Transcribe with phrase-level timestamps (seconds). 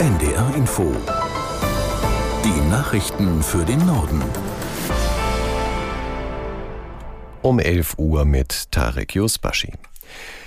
[0.00, 0.96] NDR Info.
[2.42, 4.22] Die Nachrichten für den Norden.
[7.42, 9.74] Um 11 Uhr mit Tarek Yusbashi.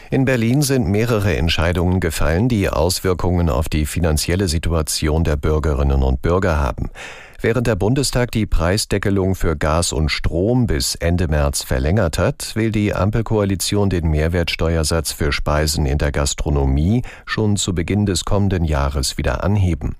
[0.09, 6.23] In Berlin sind mehrere Entscheidungen gefallen, die Auswirkungen auf die finanzielle Situation der Bürgerinnen und
[6.23, 6.89] Bürger haben.
[7.43, 12.71] Während der Bundestag die Preisdeckelung für Gas und Strom bis Ende März verlängert hat, will
[12.71, 19.17] die Ampelkoalition den Mehrwertsteuersatz für Speisen in der Gastronomie schon zu Beginn des kommenden Jahres
[19.17, 19.97] wieder anheben.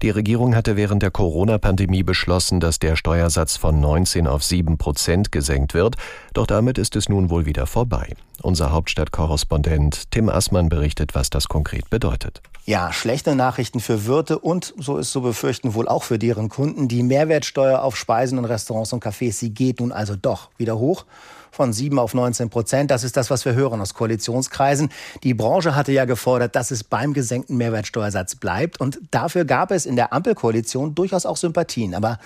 [0.00, 5.30] Die Regierung hatte während der Corona-Pandemie beschlossen, dass der Steuersatz von 19 auf 7 Prozent
[5.30, 5.96] gesenkt wird.
[6.32, 8.14] Doch damit ist es nun wohl wieder vorbei.
[8.40, 12.42] Unser Hauptstadtkorrespondent Tim Assmann berichtet, was das konkret bedeutet.
[12.64, 16.86] Ja, schlechte Nachrichten für Wirte und, so ist zu befürchten, wohl auch für deren Kunden.
[16.86, 21.04] Die Mehrwertsteuer auf Speisen in Restaurants und Cafés, sie geht nun also doch wieder hoch
[21.52, 22.90] von 7 auf 19 Prozent.
[22.90, 24.88] Das ist das, was wir hören aus Koalitionskreisen.
[25.22, 28.80] Die Branche hatte ja gefordert, dass es beim gesenkten Mehrwertsteuersatz bleibt.
[28.80, 31.94] Und dafür gab es in der Ampelkoalition durchaus auch Sympathien.
[31.94, 32.18] Aber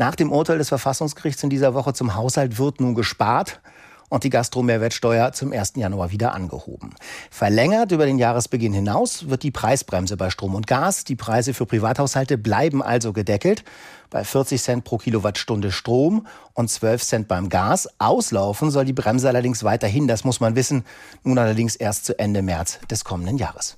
[0.00, 3.60] nach dem Urteil des Verfassungsgerichts in dieser Woche zum Haushalt wird nun gespart
[4.08, 5.74] und die Gastromehrwertsteuer zum 1.
[5.76, 6.94] Januar wieder angehoben.
[7.30, 11.04] Verlängert über den Jahresbeginn hinaus wird die Preisbremse bei Strom und Gas.
[11.04, 13.62] Die Preise für Privathaushalte bleiben also gedeckelt
[14.08, 17.86] bei 40 Cent pro Kilowattstunde Strom und 12 Cent beim Gas.
[17.98, 20.84] Auslaufen soll die Bremse allerdings weiterhin, das muss man wissen,
[21.24, 23.76] nun allerdings erst zu Ende März des kommenden Jahres.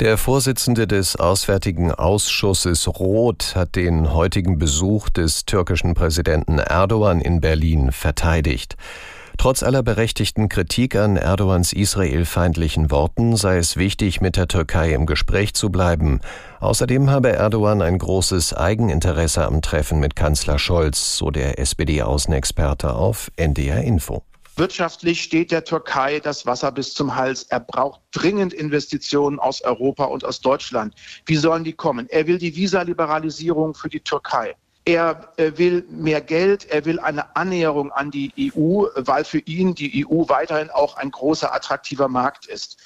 [0.00, 7.40] Der Vorsitzende des Auswärtigen Ausschusses Roth hat den heutigen Besuch des türkischen Präsidenten Erdogan in
[7.40, 8.76] Berlin verteidigt.
[9.38, 15.04] Trotz aller berechtigten Kritik an Erdogans israelfeindlichen Worten sei es wichtig, mit der Türkei im
[15.04, 16.20] Gespräch zu bleiben.
[16.60, 23.32] Außerdem habe Erdogan ein großes Eigeninteresse am Treffen mit Kanzler Scholz, so der SPD-Außenexperte auf
[23.34, 24.22] NDR Info.
[24.58, 27.44] Wirtschaftlich steht der Türkei das Wasser bis zum Hals.
[27.44, 30.96] Er braucht dringend Investitionen aus Europa und aus Deutschland.
[31.26, 32.08] Wie sollen die kommen?
[32.08, 34.56] Er will die Visaliberalisierung für die Türkei.
[34.84, 39.76] Er äh, will mehr Geld, er will eine Annäherung an die EU, weil für ihn
[39.76, 42.78] die EU weiterhin auch ein großer, attraktiver Markt ist.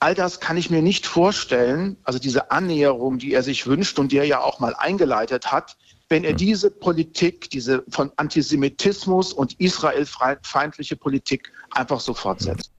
[0.00, 4.12] All das kann ich mir nicht vorstellen, also diese Annäherung, die er sich wünscht und
[4.12, 5.76] die er ja auch mal eingeleitet hat,
[6.08, 6.36] wenn er hm.
[6.36, 12.70] diese Politik, diese von Antisemitismus und israelfeindliche Politik einfach so fortsetzt.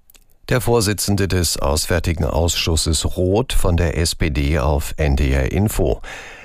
[0.48, 6.02] Der Vorsitzende des Auswärtigen Ausschusses Roth von der SPD auf NDR Info.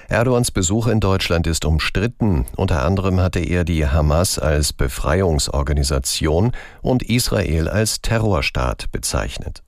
[0.08, 2.44] Erdogans Besuch in Deutschland ist umstritten.
[2.56, 6.52] Unter anderem hatte er die Hamas als Befreiungsorganisation
[6.82, 9.62] und Israel als Terrorstaat bezeichnet.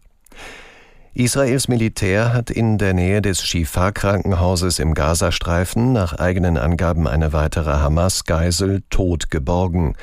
[1.19, 7.71] Israels Militär hat in der Nähe des Shifa-Krankenhauses im Gazastreifen nach eigenen Angaben eine weitere
[7.71, 9.95] Hamas-Geisel tot geborgen.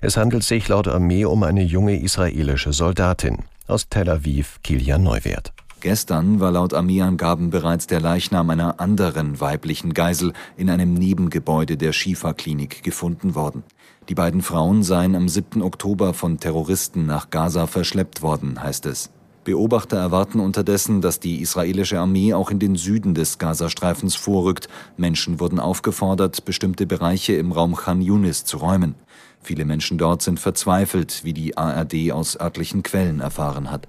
[0.00, 3.40] Es handelt sich laut Armee um eine junge israelische Soldatin.
[3.66, 5.52] Aus Tel Aviv, Kilian Neuwert.
[5.80, 11.92] Gestern war laut Armeeangaben bereits der Leichnam einer anderen weiblichen Geisel in einem Nebengebäude der
[11.92, 13.62] Schifa-Klinik gefunden worden.
[14.08, 15.60] Die beiden Frauen seien am 7.
[15.60, 19.10] Oktober von Terroristen nach Gaza verschleppt worden, heißt es.
[19.44, 24.68] Beobachter erwarten unterdessen, dass die israelische Armee auch in den Süden des Gazastreifens vorrückt.
[24.96, 28.94] Menschen wurden aufgefordert, bestimmte Bereiche im Raum Khan Yunis zu räumen.
[29.42, 33.88] Viele Menschen dort sind verzweifelt, wie die ARD aus örtlichen Quellen erfahren hat.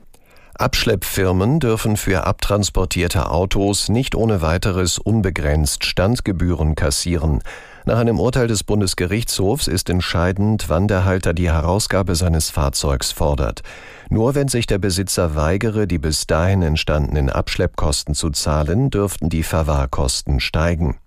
[0.55, 7.41] Abschleppfirmen dürfen für abtransportierte Autos nicht ohne weiteres unbegrenzt Standgebühren kassieren.
[7.85, 13.61] Nach einem Urteil des Bundesgerichtshofs ist entscheidend, wann der Halter die Herausgabe seines Fahrzeugs fordert.
[14.09, 19.43] Nur wenn sich der Besitzer weigere, die bis dahin entstandenen Abschleppkosten zu zahlen, dürften die
[19.43, 20.97] Verwahrkosten steigen.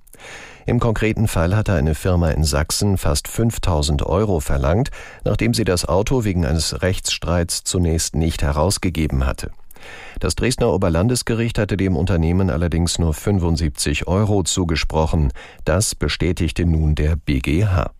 [0.66, 4.91] Im konkreten Fall hatte eine Firma in Sachsen fast 5000 Euro verlangt,
[5.25, 9.50] nachdem sie das Auto wegen eines Rechtsstreits zunächst nicht herausgegeben hatte.
[10.20, 15.32] Das Dresdner Oberlandesgericht hatte dem Unternehmen allerdings nur 75 Euro zugesprochen.
[15.64, 17.91] Das bestätigte nun der BGH.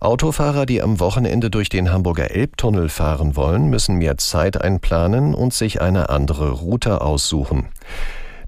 [0.00, 5.52] Autofahrer, die am Wochenende durch den Hamburger Elbtunnel fahren wollen, müssen mehr Zeit einplanen und
[5.52, 7.68] sich eine andere Route aussuchen.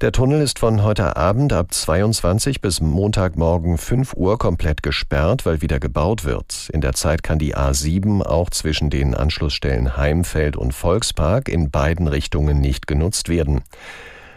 [0.03, 5.63] Der Tunnel ist von heute Abend ab 22 bis Montagmorgen 5 Uhr komplett gesperrt, weil
[5.63, 6.71] wieder gebaut wird.
[6.73, 12.09] In der Zeit kann die A7 auch zwischen den Anschlussstellen Heimfeld und Volkspark in beiden
[12.09, 13.63] Richtungen nicht genutzt werden.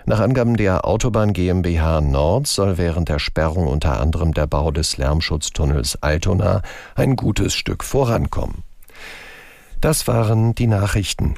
[0.06, 4.98] Nach Angaben der Autobahn GmbH Nord soll während der Sperrung unter anderem der Bau des
[4.98, 6.62] Lärmschutztunnels Altona
[6.94, 8.62] ein gutes Stück vorankommen.
[9.82, 11.38] Das waren die Nachrichten.